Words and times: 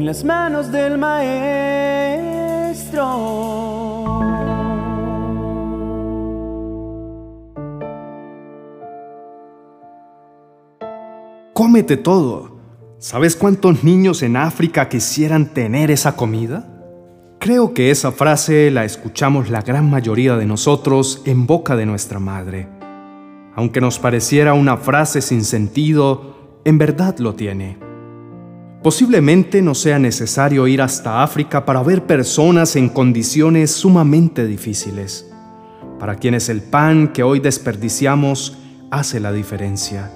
en 0.00 0.06
las 0.06 0.24
manos 0.24 0.72
del 0.72 0.96
maestro. 0.96 1.50
Cómete 11.52 11.98
todo. 11.98 12.58
¿Sabes 12.98 13.36
cuántos 13.36 13.84
niños 13.84 14.22
en 14.22 14.38
África 14.38 14.88
quisieran 14.88 15.52
tener 15.52 15.90
esa 15.90 16.16
comida? 16.16 16.66
Creo 17.38 17.74
que 17.74 17.90
esa 17.90 18.10
frase 18.10 18.70
la 18.70 18.86
escuchamos 18.86 19.50
la 19.50 19.60
gran 19.60 19.90
mayoría 19.90 20.36
de 20.36 20.46
nosotros 20.46 21.20
en 21.26 21.46
boca 21.46 21.76
de 21.76 21.84
nuestra 21.84 22.18
madre. 22.18 22.68
Aunque 23.54 23.82
nos 23.82 23.98
pareciera 23.98 24.54
una 24.54 24.78
frase 24.78 25.20
sin 25.20 25.44
sentido, 25.44 26.62
en 26.64 26.78
verdad 26.78 27.18
lo 27.18 27.34
tiene. 27.34 27.89
Posiblemente 28.82 29.60
no 29.60 29.74
sea 29.74 29.98
necesario 29.98 30.66
ir 30.66 30.80
hasta 30.80 31.22
África 31.22 31.66
para 31.66 31.82
ver 31.82 32.06
personas 32.06 32.76
en 32.76 32.88
condiciones 32.88 33.72
sumamente 33.72 34.46
difíciles, 34.46 35.30
para 35.98 36.14
quienes 36.14 36.48
el 36.48 36.62
pan 36.62 37.08
que 37.08 37.22
hoy 37.22 37.40
desperdiciamos 37.40 38.56
hace 38.90 39.20
la 39.20 39.32
diferencia. 39.32 40.10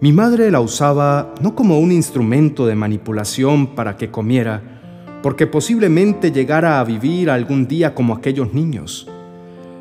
Mi 0.00 0.12
madre 0.12 0.50
la 0.50 0.58
usaba 0.58 1.32
no 1.40 1.54
como 1.54 1.78
un 1.78 1.92
instrumento 1.92 2.66
de 2.66 2.74
manipulación 2.74 3.76
para 3.76 3.96
que 3.96 4.10
comiera, 4.10 4.60
porque 5.22 5.46
posiblemente 5.46 6.32
llegara 6.32 6.80
a 6.80 6.84
vivir 6.84 7.30
algún 7.30 7.68
día 7.68 7.94
como 7.94 8.14
aquellos 8.14 8.52
niños, 8.52 9.08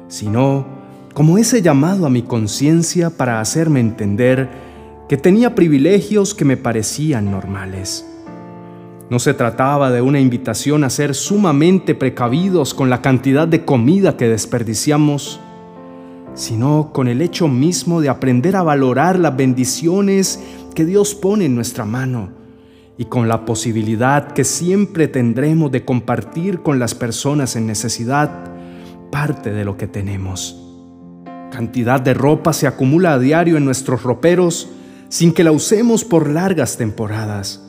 sino 0.09 0.67
como 1.15 1.39
ese 1.39 1.63
llamado 1.63 2.05
a 2.05 2.11
mi 2.11 2.21
conciencia 2.21 3.09
para 3.09 3.39
hacerme 3.39 3.79
entender 3.79 4.74
que 5.07 5.17
tenía 5.17 5.53
privilegios 5.53 6.33
que 6.33 6.45
me 6.45 6.57
parecían 6.57 7.29
normales. 7.29 8.05
No 9.09 9.19
se 9.19 9.35
trataba 9.35 9.91
de 9.91 10.01
una 10.01 10.19
invitación 10.19 10.83
a 10.83 10.89
ser 10.89 11.13
sumamente 11.13 11.93
precavidos 11.93 12.73
con 12.73 12.89
la 12.89 13.03
cantidad 13.03 13.47
de 13.47 13.63
comida 13.63 14.17
que 14.17 14.27
desperdiciamos, 14.27 15.39
sino 16.33 16.89
con 16.91 17.07
el 17.07 17.21
hecho 17.21 17.47
mismo 17.47 18.01
de 18.01 18.09
aprender 18.09 18.55
a 18.55 18.63
valorar 18.63 19.19
las 19.19 19.37
bendiciones 19.37 20.43
que 20.73 20.85
Dios 20.85 21.13
pone 21.13 21.45
en 21.45 21.53
nuestra 21.53 21.85
mano 21.85 22.29
y 22.97 23.05
con 23.05 23.27
la 23.27 23.45
posibilidad 23.45 24.31
que 24.31 24.43
siempre 24.43 25.07
tendremos 25.07 25.71
de 25.71 25.85
compartir 25.85 26.61
con 26.61 26.79
las 26.79 26.95
personas 26.95 27.55
en 27.55 27.67
necesidad 27.67 28.51
parte 29.11 29.51
de 29.51 29.65
lo 29.65 29.77
que 29.77 29.85
tenemos. 29.85 30.61
Cantidad 31.51 32.01
de 32.01 32.15
ropa 32.15 32.53
se 32.53 32.65
acumula 32.65 33.13
a 33.13 33.19
diario 33.19 33.57
en 33.57 33.65
nuestros 33.65 34.01
roperos 34.01 34.69
sin 35.15 35.31
que 35.31 35.45
la 35.45 35.53
usemos 35.53 36.03
por 36.03 36.29
largas 36.29 36.75
temporadas, 36.75 37.63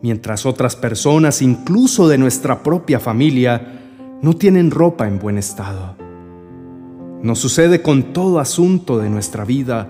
mientras 0.00 0.46
otras 0.46 0.74
personas, 0.74 1.42
incluso 1.42 2.08
de 2.08 2.16
nuestra 2.16 2.62
propia 2.62 2.98
familia, 2.98 3.82
no 4.22 4.32
tienen 4.32 4.70
ropa 4.70 5.06
en 5.06 5.18
buen 5.18 5.36
estado. 5.36 5.96
Nos 7.22 7.40
sucede 7.40 7.82
con 7.82 8.14
todo 8.14 8.38
asunto 8.38 8.96
de 8.98 9.10
nuestra 9.10 9.44
vida, 9.44 9.86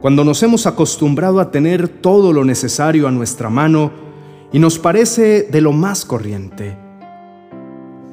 cuando 0.00 0.24
nos 0.24 0.42
hemos 0.42 0.66
acostumbrado 0.66 1.40
a 1.40 1.50
tener 1.50 1.88
todo 1.88 2.32
lo 2.32 2.42
necesario 2.46 3.06
a 3.06 3.10
nuestra 3.10 3.50
mano 3.50 3.90
y 4.50 4.60
nos 4.60 4.78
parece 4.78 5.42
de 5.42 5.60
lo 5.60 5.72
más 5.72 6.06
corriente. 6.06 6.74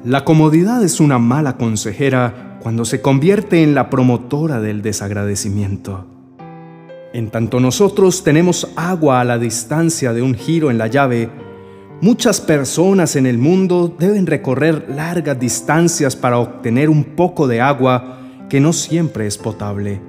La 0.04 0.26
comodidad 0.26 0.84
es 0.84 1.00
una 1.00 1.18
mala 1.18 1.56
consejera 1.56 2.58
cuando 2.62 2.84
se 2.84 3.00
convierte 3.00 3.62
en 3.62 3.74
la 3.74 3.88
promotora 3.88 4.60
del 4.60 4.82
desagradecimiento. 4.82 6.17
En 7.18 7.30
tanto 7.30 7.58
nosotros 7.58 8.22
tenemos 8.22 8.68
agua 8.76 9.20
a 9.20 9.24
la 9.24 9.38
distancia 9.38 10.12
de 10.12 10.22
un 10.22 10.36
giro 10.36 10.70
en 10.70 10.78
la 10.78 10.86
llave, 10.86 11.28
muchas 12.00 12.40
personas 12.40 13.16
en 13.16 13.26
el 13.26 13.38
mundo 13.38 13.92
deben 13.98 14.24
recorrer 14.24 14.86
largas 14.88 15.40
distancias 15.40 16.14
para 16.14 16.38
obtener 16.38 16.88
un 16.88 17.02
poco 17.16 17.48
de 17.48 17.60
agua 17.60 18.20
que 18.48 18.60
no 18.60 18.72
siempre 18.72 19.26
es 19.26 19.36
potable. 19.36 20.00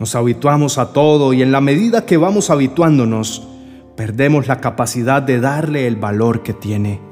Nos 0.00 0.14
habituamos 0.14 0.78
a 0.78 0.94
todo 0.94 1.34
y 1.34 1.42
en 1.42 1.52
la 1.52 1.60
medida 1.60 2.06
que 2.06 2.16
vamos 2.16 2.48
habituándonos, 2.48 3.46
perdemos 3.94 4.48
la 4.48 4.62
capacidad 4.62 5.20
de 5.20 5.40
darle 5.40 5.86
el 5.86 5.96
valor 5.96 6.42
que 6.42 6.54
tiene. 6.54 7.02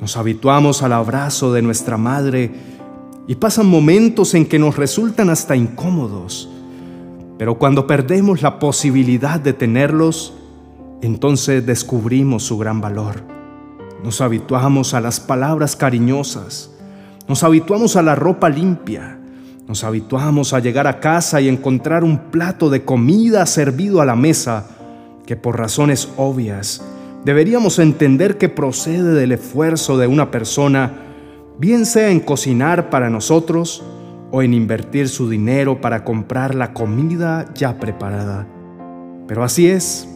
Nos 0.00 0.16
habituamos 0.16 0.84
al 0.84 0.92
abrazo 0.92 1.52
de 1.52 1.62
nuestra 1.62 1.96
madre 1.96 2.52
y 3.26 3.34
pasan 3.34 3.66
momentos 3.66 4.34
en 4.34 4.46
que 4.46 4.60
nos 4.60 4.76
resultan 4.76 5.28
hasta 5.28 5.56
incómodos 5.56 6.50
pero 7.38 7.54
cuando 7.54 7.86
perdemos 7.86 8.42
la 8.42 8.58
posibilidad 8.58 9.38
de 9.38 9.52
tenerlos, 9.52 10.34
entonces 11.00 11.64
descubrimos 11.64 12.42
su 12.42 12.58
gran 12.58 12.80
valor. 12.80 13.22
Nos 14.02 14.20
habituamos 14.20 14.92
a 14.92 15.00
las 15.00 15.20
palabras 15.20 15.76
cariñosas, 15.76 16.70
nos 17.28 17.44
habituamos 17.44 17.94
a 17.96 18.02
la 18.02 18.16
ropa 18.16 18.48
limpia, 18.48 19.18
nos 19.68 19.84
habituamos 19.84 20.52
a 20.52 20.58
llegar 20.58 20.86
a 20.88 20.98
casa 20.98 21.40
y 21.40 21.48
encontrar 21.48 22.02
un 22.02 22.18
plato 22.30 22.70
de 22.70 22.84
comida 22.84 23.46
servido 23.46 24.00
a 24.00 24.06
la 24.06 24.16
mesa 24.16 24.66
que 25.24 25.36
por 25.36 25.58
razones 25.58 26.08
obvias 26.16 26.82
deberíamos 27.24 27.78
entender 27.78 28.38
que 28.38 28.48
procede 28.48 29.12
del 29.12 29.32
esfuerzo 29.32 29.98
de 29.98 30.06
una 30.06 30.30
persona, 30.30 30.92
bien 31.58 31.84
sea 31.86 32.10
en 32.10 32.20
cocinar 32.20 32.90
para 32.90 33.10
nosotros 33.10 33.82
o 34.30 34.42
en 34.42 34.54
invertir 34.54 35.08
su 35.08 35.28
dinero 35.28 35.80
para 35.80 36.04
comprar 36.04 36.54
la 36.54 36.72
comida 36.72 37.52
ya 37.54 37.78
preparada. 37.78 38.46
Pero 39.26 39.44
así 39.44 39.68
es, 39.68 40.08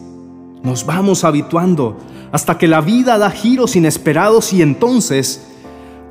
nos 0.63 0.85
vamos 0.85 1.23
habituando 1.23 1.97
hasta 2.31 2.57
que 2.57 2.67
la 2.67 2.81
vida 2.81 3.17
da 3.17 3.29
giros 3.29 3.75
inesperados 3.75 4.53
y 4.53 4.61
entonces 4.61 5.47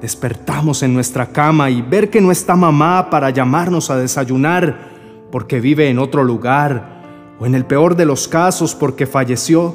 despertamos 0.01 0.83
en 0.83 0.95
nuestra 0.95 1.27
cama 1.27 1.71
y 1.71 1.81
ver 1.81 2.11
que 2.11 2.21
no 2.21 2.33
está 2.33 2.57
mamá 2.57 3.09
para 3.11 3.31
llamarnos 3.31 3.91
a 3.91 3.97
desayunar 3.97 4.91
porque 5.31 5.61
vive 5.61 5.89
en 5.89 5.99
otro 5.99 6.25
lugar 6.25 7.03
o 7.39 7.47
en 7.47 7.55
el 7.55 7.65
peor 7.65 7.97
de 7.97 8.05
los 8.05 8.29
casos 8.29 8.75
porque 8.75 9.07
falleció, 9.07 9.75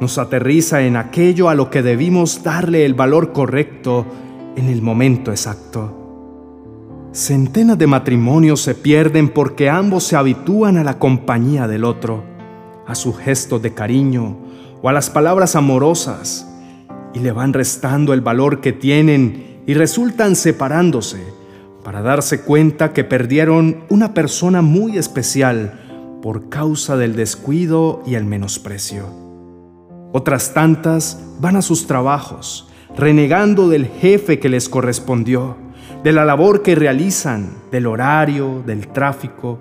nos 0.00 0.18
aterriza 0.18 0.82
en 0.82 0.96
aquello 0.96 1.48
a 1.48 1.54
lo 1.54 1.70
que 1.70 1.82
debimos 1.82 2.42
darle 2.42 2.84
el 2.84 2.94
valor 2.94 3.32
correcto 3.32 4.06
en 4.54 4.68
el 4.68 4.82
momento 4.82 5.30
exacto. 5.30 6.07
Centenas 7.12 7.78
de 7.78 7.86
matrimonios 7.86 8.60
se 8.60 8.74
pierden 8.74 9.30
porque 9.30 9.70
ambos 9.70 10.04
se 10.04 10.14
habitúan 10.14 10.76
a 10.76 10.84
la 10.84 10.98
compañía 10.98 11.66
del 11.66 11.84
otro, 11.84 12.22
a 12.86 12.94
sus 12.94 13.16
gestos 13.16 13.62
de 13.62 13.72
cariño 13.72 14.36
o 14.82 14.90
a 14.90 14.92
las 14.92 15.08
palabras 15.08 15.56
amorosas, 15.56 16.46
y 17.14 17.20
le 17.20 17.32
van 17.32 17.54
restando 17.54 18.12
el 18.12 18.20
valor 18.20 18.60
que 18.60 18.72
tienen 18.72 19.62
y 19.66 19.72
resultan 19.72 20.36
separándose 20.36 21.22
para 21.82 22.02
darse 22.02 22.42
cuenta 22.42 22.92
que 22.92 23.04
perdieron 23.04 23.84
una 23.88 24.12
persona 24.12 24.60
muy 24.60 24.98
especial 24.98 25.80
por 26.20 26.50
causa 26.50 26.98
del 26.98 27.16
descuido 27.16 28.02
y 28.06 28.16
el 28.16 28.26
menosprecio. 28.26 29.04
Otras 30.12 30.52
tantas 30.52 31.18
van 31.40 31.56
a 31.56 31.62
sus 31.62 31.86
trabajos, 31.86 32.68
renegando 32.94 33.70
del 33.70 33.86
jefe 33.86 34.38
que 34.38 34.50
les 34.50 34.68
correspondió 34.68 35.56
de 36.02 36.12
la 36.12 36.24
labor 36.24 36.62
que 36.62 36.74
realizan, 36.74 37.50
del 37.70 37.86
horario, 37.86 38.62
del 38.66 38.88
tráfico 38.88 39.58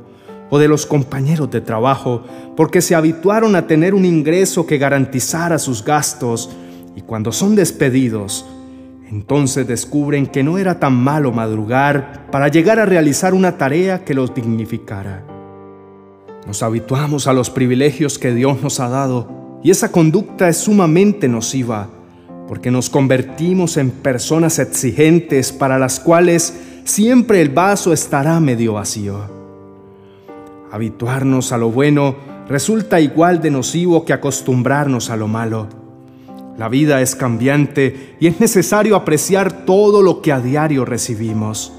o 0.49 0.59
de 0.59 0.67
los 0.67 0.85
compañeros 0.85 1.51
de 1.51 1.61
trabajo, 1.61 2.23
porque 2.55 2.81
se 2.81 2.95
habituaron 2.95 3.55
a 3.55 3.67
tener 3.67 3.93
un 3.93 4.05
ingreso 4.05 4.65
que 4.65 4.77
garantizara 4.77 5.59
sus 5.59 5.83
gastos 5.83 6.49
y 6.95 7.01
cuando 7.01 7.31
son 7.31 7.55
despedidos, 7.55 8.45
entonces 9.09 9.67
descubren 9.67 10.27
que 10.27 10.43
no 10.43 10.57
era 10.57 10.79
tan 10.79 10.95
malo 10.95 11.31
madrugar 11.31 12.27
para 12.31 12.49
llegar 12.49 12.79
a 12.79 12.85
realizar 12.85 13.33
una 13.33 13.57
tarea 13.57 14.03
que 14.03 14.13
los 14.13 14.33
dignificara. 14.33 15.23
Nos 16.45 16.63
habituamos 16.63 17.27
a 17.27 17.33
los 17.33 17.49
privilegios 17.49 18.17
que 18.17 18.33
Dios 18.33 18.61
nos 18.61 18.79
ha 18.79 18.89
dado 18.89 19.59
y 19.63 19.71
esa 19.71 19.91
conducta 19.91 20.47
es 20.47 20.57
sumamente 20.57 21.27
nociva 21.27 21.89
porque 22.47 22.71
nos 22.71 22.89
convertimos 22.89 23.77
en 23.77 23.91
personas 23.91 24.57
exigentes 24.59 25.51
para 25.51 25.77
las 25.77 25.99
cuales 25.99 26.53
siempre 26.85 27.41
el 27.41 27.49
vaso 27.49 27.91
estará 27.91 28.39
medio 28.39 28.73
vacío. 28.73 29.19
Habituarnos 30.71 31.51
a 31.51 31.57
lo 31.57 31.71
bueno 31.71 32.15
resulta 32.47 32.99
igual 33.01 33.41
de 33.41 33.51
nocivo 33.51 34.05
que 34.05 34.13
acostumbrarnos 34.13 35.09
a 35.09 35.17
lo 35.17 35.27
malo. 35.27 35.67
La 36.57 36.69
vida 36.69 37.01
es 37.01 37.15
cambiante 37.15 38.15
y 38.19 38.27
es 38.27 38.39
necesario 38.39 38.95
apreciar 38.95 39.65
todo 39.65 40.01
lo 40.01 40.21
que 40.21 40.31
a 40.31 40.39
diario 40.39 40.85
recibimos. 40.85 41.73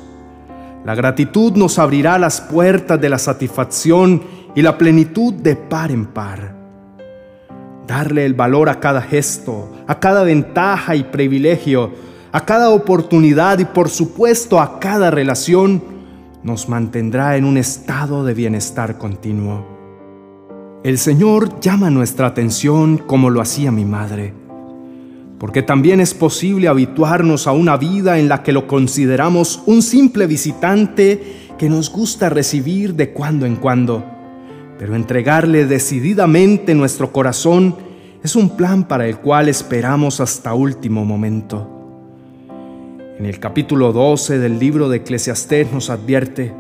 La 0.85 0.95
gratitud 0.95 1.53
nos 1.57 1.79
abrirá 1.79 2.19
las 2.19 2.41
puertas 2.41 3.01
de 3.01 3.09
la 3.09 3.19
satisfacción 3.19 4.23
y 4.55 4.63
la 4.63 4.79
plenitud 4.79 5.35
de 5.35 5.57
par 5.57 5.91
en 5.91 6.07
par 6.07 6.58
darle 7.89 8.27
el 8.27 8.35
valor 8.35 8.69
a 8.69 8.79
cada 8.79 9.01
gesto, 9.01 9.73
a 9.89 9.99
cada 9.99 10.23
ventaja 10.23 10.95
y 10.95 11.05
privilegio, 11.05 11.91
a 12.31 12.45
cada 12.45 12.71
oportunidad 12.71 13.59
y 13.59 13.65
por 13.65 13.89
supuesto 13.89 14.61
a 14.61 14.79
cada 14.79 15.11
relación, 15.11 15.83
nos 16.43 16.69
mantendrá 16.69 17.37
en 17.37 17.45
un 17.45 17.57
estado 17.57 18.25
de 18.25 18.35
bienestar 18.35 18.99
continuo. 18.99 19.67
El 20.85 20.99
Señor 20.99 21.59
llama 21.61 21.91
nuestra 21.91 22.27
atención 22.27 22.99
como 22.99 23.31
lo 23.31 23.41
hacía 23.41 23.73
mi 23.73 23.87
madre, 23.87 24.35
porque 25.39 25.63
también 25.63 26.01
es 26.01 26.13
posible 26.13 26.69
habituarnos 26.69 27.47
a 27.47 27.53
una 27.53 27.79
vida 27.79 28.19
en 28.19 28.29
la 28.29 28.43
que 28.43 28.53
lo 28.53 28.67
consideramos 28.67 29.63
un 29.67 29.83
simple 29.83 30.27
visitante 30.27 31.49
que 31.57 31.71
nos 31.71 31.91
gusta 31.91 32.29
recibir 32.29 32.95
de 32.95 33.13
cuando 33.13 33.47
en 33.47 33.57
cuando, 33.57 34.05
pero 34.79 34.95
entregarle 34.95 35.67
decididamente 35.67 36.75
nuestro 36.75 37.13
corazón 37.13 37.77
es 38.23 38.37
un 38.37 38.57
plan 38.57 38.87
para 38.87 39.07
el 39.07 39.19
cual 39.19 39.49
esperamos 39.49 40.21
hasta 40.21 40.55
último 40.55 41.05
momento. 41.05 41.75
En 43.19 43.27
el 43.27 43.41
capítulo 43.41 43.93
12 43.93 44.39
del 44.39 44.61
libro 44.61 44.89
de 44.89 44.99
Eclesiastés 44.99 45.73
nos 45.73 45.91
advierte, 45.91 46.55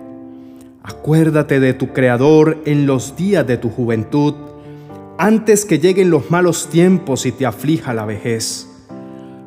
acuérdate 0.82 1.60
de 1.60 1.74
tu 1.74 1.92
Creador 1.92 2.58
en 2.64 2.86
los 2.86 3.16
días 3.16 3.46
de 3.46 3.56
tu 3.56 3.70
juventud, 3.70 4.34
antes 5.18 5.64
que 5.64 5.78
lleguen 5.78 6.10
los 6.10 6.30
malos 6.30 6.68
tiempos 6.68 7.26
y 7.26 7.32
te 7.32 7.46
aflija 7.46 7.94
la 7.94 8.04
vejez. 8.04 8.68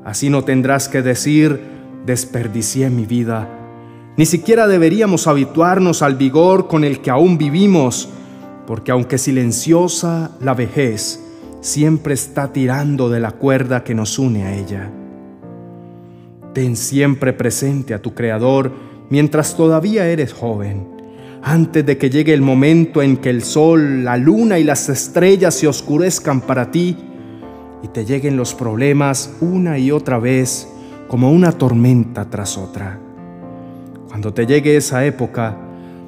Así 0.06 0.30
no 0.30 0.46
tendrás 0.46 0.88
que 0.88 1.02
decir, 1.02 1.60
desperdicié 2.06 2.90
mi 2.90 3.06
vida. 3.06 3.50
Ni 4.16 4.26
siquiera 4.26 4.68
deberíamos 4.68 5.28
habituarnos 5.28 6.02
al 6.02 6.16
vigor 6.16 6.68
con 6.68 6.84
el 6.84 7.02
que 7.02 7.10
aún 7.10 7.38
vivimos, 7.38 8.10
porque 8.72 8.94
aunque 8.94 9.18
silenciosa 9.18 10.32
la 10.40 10.54
vejez, 10.54 11.20
siempre 11.60 12.14
está 12.14 12.54
tirando 12.54 13.10
de 13.10 13.20
la 13.20 13.32
cuerda 13.32 13.84
que 13.84 13.94
nos 13.94 14.18
une 14.18 14.46
a 14.46 14.56
ella. 14.56 14.90
Ten 16.54 16.78
siempre 16.78 17.34
presente 17.34 17.94
a 17.94 18.02
tu 18.02 18.14
Creador 18.14 18.72
mientras 19.10 19.58
todavía 19.58 20.08
eres 20.08 20.32
joven, 20.32 20.88
antes 21.44 21.86
de 21.86 21.98
que 21.98 22.10
llegue 22.10 22.34
el 22.34 22.42
momento 22.42 23.02
en 23.02 23.18
que 23.18 23.30
el 23.30 23.44
sol, 23.44 24.06
la 24.06 24.16
luna 24.16 24.58
y 24.58 24.64
las 24.64 24.88
estrellas 24.88 25.54
se 25.54 25.68
oscurezcan 25.68 26.40
para 26.40 26.72
ti 26.72 26.96
y 27.84 27.90
te 27.90 28.06
lleguen 28.06 28.38
los 28.38 28.54
problemas 28.54 29.34
una 29.42 29.80
y 29.80 29.92
otra 29.92 30.18
vez 30.18 30.66
como 31.10 31.30
una 31.30 31.52
tormenta 31.52 32.30
tras 32.30 32.58
otra. 32.58 32.98
Cuando 34.08 34.34
te 34.34 34.46
llegue 34.46 34.78
esa 34.78 35.04
época, 35.06 35.58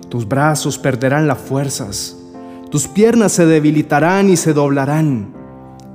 tus 0.07 0.25
brazos 0.25 0.79
perderán 0.79 1.27
las 1.27 1.39
fuerzas, 1.39 2.22
tus 2.73 2.87
piernas 2.87 3.33
se 3.33 3.45
debilitarán 3.45 4.31
y 4.31 4.35
se 4.35 4.51
doblarán 4.51 5.43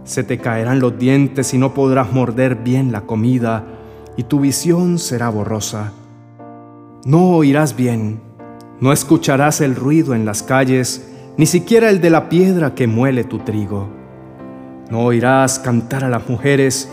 se 0.04 0.22
te 0.22 0.38
caerán 0.38 0.78
los 0.78 0.96
dientes 0.96 1.52
y 1.52 1.58
no 1.58 1.74
podrás 1.74 2.12
morder 2.12 2.54
bien 2.54 2.92
la 2.92 3.00
comida, 3.00 3.64
y 4.16 4.22
tu 4.22 4.38
visión 4.38 4.98
será 4.98 5.28
borrosa. 5.28 5.92
No 7.04 7.30
oirás 7.32 7.76
bien, 7.76 8.20
no 8.80 8.92
escucharás 8.92 9.60
el 9.60 9.74
ruido 9.74 10.14
en 10.14 10.24
las 10.24 10.42
calles, 10.42 11.12
ni 11.36 11.46
siquiera 11.46 11.90
el 11.90 12.00
de 12.00 12.10
la 12.10 12.28
piedra 12.28 12.74
que 12.74 12.86
muele 12.86 13.24
tu 13.24 13.40
trigo. 13.40 13.88
No 14.88 15.00
oirás 15.00 15.58
cantar 15.58 16.04
a 16.04 16.08
las 16.08 16.28
mujeres, 16.28 16.88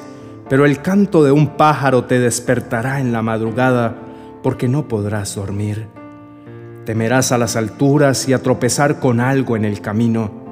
pero 0.50 0.66
el 0.66 0.81
canto 0.81 1.24
de 1.24 1.31
un 1.31 1.56
pájaro 1.56 2.04
te 2.04 2.20
despertará 2.20 3.00
en 3.00 3.14
la 3.14 3.22
madrugada, 3.22 3.96
porque 4.44 4.68
no 4.68 4.90
podrás 4.90 5.36
dormir. 5.36 5.88
Temerás 6.86 7.32
a 7.32 7.38
las 7.38 7.56
alturas 7.56 8.30
y 8.30 8.34
a 8.34 8.42
tropezar 8.42 9.00
con 9.00 9.20
algo 9.20 9.56
en 9.56 9.66
el 9.66 9.82
camino 9.82 10.46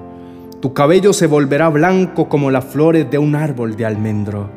tu 0.64 0.74
cabello 0.74 1.12
se 1.12 1.28
volverá 1.28 1.68
blanco 1.68 2.30
como 2.30 2.50
las 2.50 2.64
flores 2.64 3.12
de 3.12 3.18
un 3.18 3.36
árbol 3.36 3.76
de 3.76 3.86
almendro. 3.86 4.50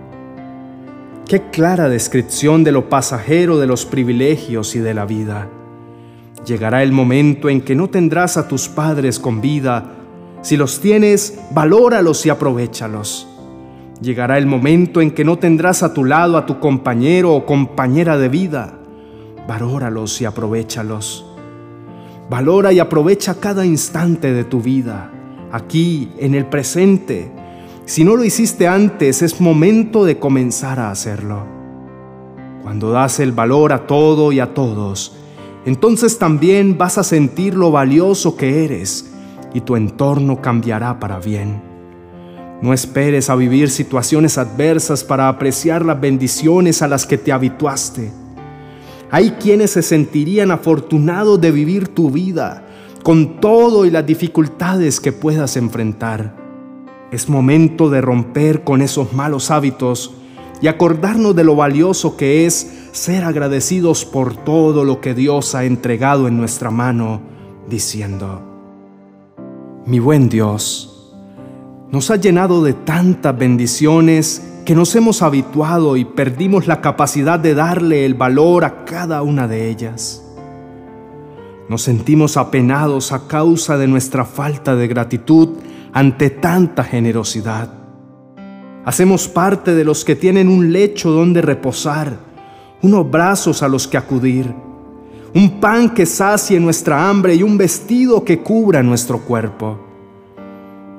Qué 1.26 1.50
clara 1.50 1.88
descripción 1.88 2.62
de 2.62 2.70
lo 2.70 2.88
pasajero 2.88 3.58
de 3.58 3.66
los 3.66 3.84
privilegios 3.86 4.76
y 4.76 4.78
de 4.78 4.94
la 4.94 5.04
vida. 5.04 5.48
Llegará 6.46 6.84
el 6.84 6.92
momento 6.92 7.48
en 7.48 7.60
que 7.60 7.74
no 7.74 7.90
tendrás 7.90 8.36
a 8.36 8.46
tus 8.46 8.68
padres 8.68 9.18
con 9.18 9.40
vida. 9.40 9.96
Si 10.42 10.56
los 10.56 10.78
tienes, 10.78 11.40
valóralos 11.50 12.24
y 12.24 12.30
aprovechalos. 12.30 13.26
Llegará 14.00 14.38
el 14.38 14.46
momento 14.46 15.00
en 15.00 15.10
que 15.10 15.24
no 15.24 15.40
tendrás 15.40 15.82
a 15.82 15.92
tu 15.92 16.04
lado 16.04 16.36
a 16.36 16.46
tu 16.46 16.60
compañero 16.60 17.34
o 17.34 17.44
compañera 17.44 18.16
de 18.16 18.28
vida. 18.28 18.78
Valóralos 19.48 20.20
y 20.20 20.24
aprovechalos. 20.24 21.35
Valora 22.28 22.72
y 22.72 22.80
aprovecha 22.80 23.36
cada 23.40 23.64
instante 23.64 24.32
de 24.32 24.44
tu 24.44 24.60
vida 24.60 25.12
aquí, 25.52 26.10
en 26.18 26.34
el 26.34 26.46
presente. 26.46 27.30
Si 27.84 28.04
no 28.04 28.16
lo 28.16 28.24
hiciste 28.24 28.66
antes, 28.66 29.22
es 29.22 29.40
momento 29.40 30.04
de 30.04 30.18
comenzar 30.18 30.80
a 30.80 30.90
hacerlo. 30.90 31.44
Cuando 32.62 32.90
das 32.90 33.20
el 33.20 33.32
valor 33.32 33.72
a 33.72 33.86
todo 33.86 34.32
y 34.32 34.40
a 34.40 34.54
todos, 34.54 35.16
entonces 35.64 36.18
también 36.18 36.76
vas 36.78 36.98
a 36.98 37.04
sentir 37.04 37.54
lo 37.54 37.70
valioso 37.70 38.36
que 38.36 38.64
eres 38.64 39.12
y 39.54 39.60
tu 39.60 39.76
entorno 39.76 40.40
cambiará 40.40 40.98
para 40.98 41.18
bien. 41.18 41.62
No 42.60 42.72
esperes 42.72 43.30
a 43.30 43.36
vivir 43.36 43.70
situaciones 43.70 44.38
adversas 44.38 45.04
para 45.04 45.28
apreciar 45.28 45.84
las 45.84 46.00
bendiciones 46.00 46.82
a 46.82 46.88
las 46.88 47.06
que 47.06 47.18
te 47.18 47.30
habituaste. 47.30 48.10
Hay 49.10 49.32
quienes 49.32 49.70
se 49.72 49.82
sentirían 49.82 50.50
afortunados 50.50 51.40
de 51.40 51.52
vivir 51.52 51.88
tu 51.88 52.10
vida 52.10 52.66
con 53.02 53.40
todo 53.40 53.86
y 53.86 53.90
las 53.90 54.04
dificultades 54.04 54.98
que 54.98 55.12
puedas 55.12 55.56
enfrentar. 55.56 56.34
Es 57.12 57.28
momento 57.28 57.88
de 57.88 58.00
romper 58.00 58.64
con 58.64 58.82
esos 58.82 59.12
malos 59.12 59.52
hábitos 59.52 60.12
y 60.60 60.66
acordarnos 60.66 61.36
de 61.36 61.44
lo 61.44 61.54
valioso 61.54 62.16
que 62.16 62.46
es 62.46 62.88
ser 62.90 63.22
agradecidos 63.22 64.04
por 64.04 64.34
todo 64.34 64.84
lo 64.84 65.00
que 65.00 65.14
Dios 65.14 65.54
ha 65.54 65.64
entregado 65.64 66.26
en 66.26 66.36
nuestra 66.36 66.70
mano, 66.70 67.20
diciendo, 67.68 68.42
mi 69.86 70.00
buen 70.00 70.28
Dios, 70.28 71.14
nos 71.92 72.10
ha 72.10 72.16
llenado 72.16 72.64
de 72.64 72.72
tantas 72.72 73.38
bendiciones 73.38 74.42
que 74.66 74.74
nos 74.74 74.96
hemos 74.96 75.22
habituado 75.22 75.96
y 75.96 76.04
perdimos 76.04 76.66
la 76.66 76.80
capacidad 76.80 77.38
de 77.38 77.54
darle 77.54 78.04
el 78.04 78.14
valor 78.14 78.64
a 78.64 78.84
cada 78.84 79.22
una 79.22 79.46
de 79.46 79.70
ellas. 79.70 80.24
Nos 81.68 81.82
sentimos 81.82 82.36
apenados 82.36 83.12
a 83.12 83.28
causa 83.28 83.78
de 83.78 83.86
nuestra 83.86 84.24
falta 84.24 84.74
de 84.74 84.88
gratitud 84.88 85.50
ante 85.92 86.30
tanta 86.30 86.82
generosidad. 86.82 87.72
Hacemos 88.84 89.28
parte 89.28 89.72
de 89.72 89.84
los 89.84 90.04
que 90.04 90.16
tienen 90.16 90.48
un 90.48 90.72
lecho 90.72 91.12
donde 91.12 91.42
reposar, 91.42 92.18
unos 92.82 93.08
brazos 93.08 93.62
a 93.62 93.68
los 93.68 93.86
que 93.86 93.98
acudir, 93.98 94.52
un 95.32 95.60
pan 95.60 95.94
que 95.94 96.06
sacie 96.06 96.58
nuestra 96.58 97.08
hambre 97.08 97.36
y 97.36 97.44
un 97.44 97.56
vestido 97.56 98.24
que 98.24 98.40
cubra 98.40 98.82
nuestro 98.82 99.20
cuerpo. 99.20 99.85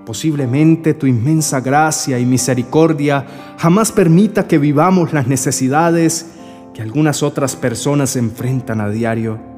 Posiblemente 0.07 0.95
tu 0.95 1.05
inmensa 1.05 1.61
gracia 1.61 2.17
y 2.17 2.25
misericordia 2.25 3.27
jamás 3.59 3.91
permita 3.91 4.47
que 4.47 4.57
vivamos 4.57 5.13
las 5.13 5.27
necesidades 5.27 6.31
que 6.73 6.81
algunas 6.81 7.21
otras 7.21 7.55
personas 7.55 8.15
enfrentan 8.15 8.81
a 8.81 8.89
diario 8.89 9.57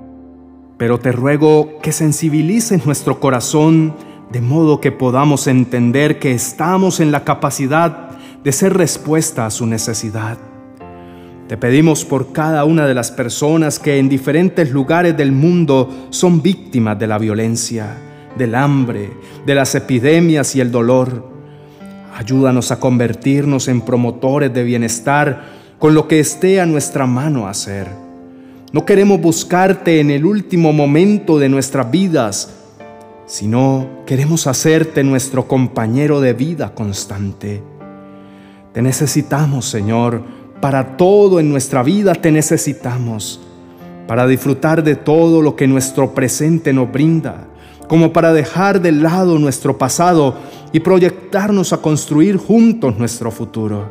pero 0.79 0.97
te 0.97 1.11
ruego 1.11 1.77
que 1.81 1.91
sensibilices 1.91 2.85
nuestro 2.85 3.19
corazón 3.19 3.93
de 4.31 4.39
modo 4.39 4.79
que 4.79 4.93
podamos 4.93 5.45
entender 5.47 6.19
que 6.19 6.31
estamos 6.31 7.01
en 7.01 7.11
la 7.11 7.25
capacidad 7.25 8.11
de 8.45 8.51
ser 8.53 8.77
respuesta 8.77 9.45
a 9.45 9.51
su 9.51 9.65
necesidad. 9.65 10.37
Te 11.49 11.57
pedimos 11.57 12.05
por 12.05 12.31
cada 12.31 12.63
una 12.63 12.87
de 12.87 12.93
las 12.93 13.11
personas 13.11 13.77
que 13.77 13.99
en 13.99 14.07
diferentes 14.07 14.71
lugares 14.71 15.17
del 15.17 15.33
mundo 15.33 16.07
son 16.11 16.41
víctimas 16.41 16.97
de 16.97 17.07
la 17.07 17.17
violencia, 17.17 17.97
del 18.39 18.55
hambre, 18.55 19.11
de 19.45 19.53
las 19.53 19.75
epidemias 19.75 20.55
y 20.55 20.61
el 20.61 20.71
dolor. 20.71 21.29
Ayúdanos 22.17 22.71
a 22.71 22.79
convertirnos 22.79 23.67
en 23.67 23.81
promotores 23.81 24.51
de 24.51 24.63
bienestar 24.63 25.59
con 25.77 25.93
lo 25.93 26.07
que 26.07 26.19
esté 26.19 26.59
a 26.59 26.65
nuestra 26.65 27.05
mano 27.05 27.47
hacer. 27.47 27.87
No 28.71 28.85
queremos 28.85 29.21
buscarte 29.21 29.99
en 29.99 30.09
el 30.09 30.25
último 30.25 30.73
momento 30.73 31.37
de 31.37 31.49
nuestras 31.49 31.91
vidas, 31.91 32.55
sino 33.25 33.87
queremos 34.05 34.47
hacerte 34.47 35.03
nuestro 35.03 35.47
compañero 35.47 36.19
de 36.21 36.33
vida 36.33 36.73
constante. 36.73 37.61
Te 38.73 38.81
necesitamos, 38.81 39.65
Señor, 39.65 40.23
para 40.61 40.97
todo 40.97 41.39
en 41.39 41.49
nuestra 41.49 41.83
vida 41.83 42.13
te 42.13 42.31
necesitamos, 42.31 43.41
para 44.07 44.27
disfrutar 44.27 44.83
de 44.83 44.95
todo 44.95 45.41
lo 45.41 45.55
que 45.55 45.67
nuestro 45.67 46.13
presente 46.13 46.73
nos 46.73 46.91
brinda, 46.91 47.48
como 47.89 48.13
para 48.13 48.31
dejar 48.31 48.81
de 48.81 48.91
lado 48.91 49.39
nuestro 49.39 49.79
pasado 49.79 50.35
y 50.71 50.79
proyectarnos 50.79 51.73
a 51.73 51.77
construir 51.77 52.37
juntos 52.37 52.97
nuestro 52.99 53.31
futuro. 53.31 53.89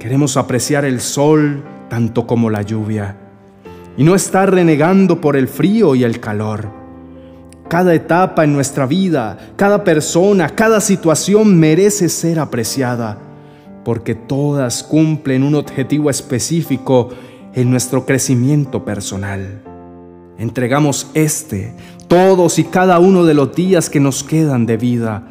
Queremos 0.00 0.36
apreciar 0.36 0.84
el 0.84 1.00
sol 1.00 1.62
tanto 1.88 2.26
como 2.26 2.50
la 2.50 2.62
lluvia 2.62 3.16
y 3.96 4.02
no 4.02 4.16
estar 4.16 4.52
renegando 4.52 5.20
por 5.20 5.36
el 5.36 5.46
frío 5.46 5.94
y 5.94 6.02
el 6.02 6.18
calor. 6.18 6.68
Cada 7.68 7.94
etapa 7.94 8.42
en 8.42 8.52
nuestra 8.52 8.86
vida, 8.86 9.38
cada 9.54 9.84
persona, 9.84 10.48
cada 10.48 10.80
situación 10.80 11.56
merece 11.56 12.08
ser 12.08 12.40
apreciada, 12.40 13.18
porque 13.84 14.16
todas 14.16 14.82
cumplen 14.82 15.44
un 15.44 15.54
objetivo 15.54 16.10
específico 16.10 17.10
en 17.54 17.70
nuestro 17.70 18.04
crecimiento 18.04 18.84
personal. 18.84 19.62
Entregamos 20.36 21.06
este 21.14 21.74
todos 22.08 22.58
y 22.58 22.64
cada 22.64 22.98
uno 22.98 23.24
de 23.24 23.34
los 23.34 23.54
días 23.54 23.90
que 23.90 24.00
nos 24.00 24.22
quedan 24.24 24.66
de 24.66 24.76
vida, 24.76 25.22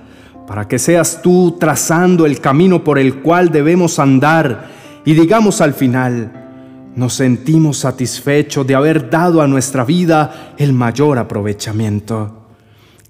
para 0.48 0.68
que 0.68 0.80
seas 0.80 1.22
tú 1.22 1.58
trazando 1.60 2.26
el 2.26 2.40
camino 2.40 2.84
por 2.84 3.00
el 3.00 3.22
cual 3.22 3.52
debemos 3.52 4.00
andar 4.00 4.70
y 5.06 5.14
digamos 5.14 5.62
al 5.62 5.74
final, 5.74 6.92
nos 6.96 7.14
sentimos 7.16 7.80
satisfechos 7.80 8.66
de 8.68 8.76
haber 8.76 9.10
dado 9.10 9.42
a 9.42 9.48
nuestra 9.48 9.84
vida 9.84 10.54
el 10.58 10.74
mayor 10.74 11.18
aprovechamiento. 11.18 12.44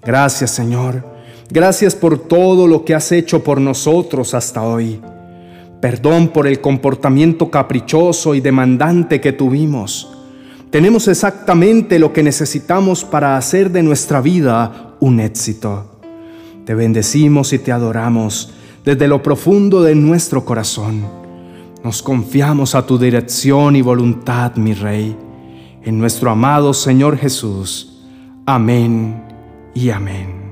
Gracias 0.04 0.50
Señor, 0.50 1.04
gracias 1.50 1.94
por 1.94 2.18
todo 2.18 2.66
lo 2.66 2.84
que 2.84 2.94
has 2.94 3.12
hecho 3.12 3.44
por 3.44 3.60
nosotros 3.60 4.34
hasta 4.34 4.62
hoy. 4.62 5.00
Perdón 5.80 6.28
por 6.28 6.46
el 6.46 6.60
comportamiento 6.60 7.50
caprichoso 7.50 8.34
y 8.34 8.40
demandante 8.40 9.20
que 9.20 9.32
tuvimos. 9.32 10.13
Tenemos 10.74 11.06
exactamente 11.06 12.00
lo 12.00 12.12
que 12.12 12.24
necesitamos 12.24 13.04
para 13.04 13.36
hacer 13.36 13.70
de 13.70 13.84
nuestra 13.84 14.20
vida 14.20 14.96
un 14.98 15.20
éxito. 15.20 16.00
Te 16.66 16.74
bendecimos 16.74 17.52
y 17.52 17.60
te 17.60 17.70
adoramos 17.70 18.52
desde 18.84 19.06
lo 19.06 19.22
profundo 19.22 19.84
de 19.84 19.94
nuestro 19.94 20.44
corazón. 20.44 21.06
Nos 21.84 22.02
confiamos 22.02 22.74
a 22.74 22.84
tu 22.84 22.98
dirección 22.98 23.76
y 23.76 23.82
voluntad, 23.82 24.56
mi 24.56 24.74
Rey, 24.74 25.16
en 25.84 25.96
nuestro 25.96 26.32
amado 26.32 26.74
Señor 26.74 27.18
Jesús. 27.18 28.02
Amén 28.44 29.22
y 29.74 29.90
amén. 29.90 30.43